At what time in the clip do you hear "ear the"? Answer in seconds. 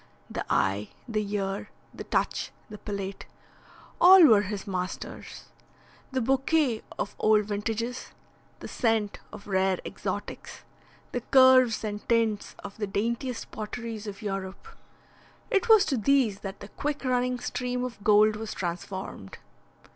1.35-2.05